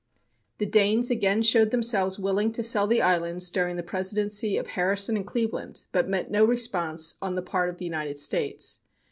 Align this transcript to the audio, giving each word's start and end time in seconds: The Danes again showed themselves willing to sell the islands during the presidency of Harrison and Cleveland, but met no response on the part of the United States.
The 0.57 0.65
Danes 0.65 1.11
again 1.11 1.43
showed 1.43 1.69
themselves 1.69 2.17
willing 2.17 2.51
to 2.53 2.63
sell 2.63 2.87
the 2.87 3.03
islands 3.03 3.51
during 3.51 3.75
the 3.75 3.83
presidency 3.83 4.57
of 4.57 4.65
Harrison 4.69 5.15
and 5.15 5.27
Cleveland, 5.27 5.83
but 5.91 6.09
met 6.09 6.31
no 6.31 6.43
response 6.43 7.17
on 7.21 7.35
the 7.35 7.43
part 7.43 7.69
of 7.69 7.77
the 7.77 7.85
United 7.85 8.17
States. 8.17 8.79